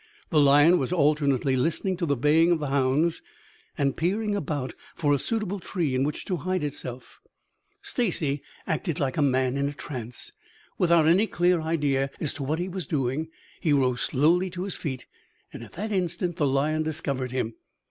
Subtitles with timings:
[0.31, 3.21] The lion was alternately listening to the baying of the hounds
[3.77, 7.19] and peering about for a suitable tree in which to hide itself.
[7.83, 10.31] Stacy acted like a man in a trance.
[10.79, 13.27] Without any clear idea as to what he was doing,
[13.59, 15.05] he rose slowly to his feet.
[15.53, 17.53] At that instant the lion discovered him.